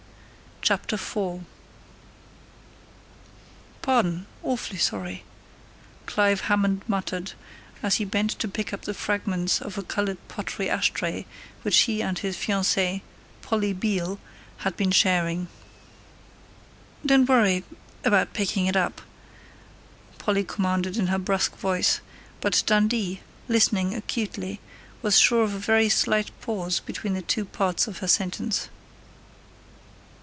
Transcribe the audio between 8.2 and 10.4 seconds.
to pick up the fragments of a colored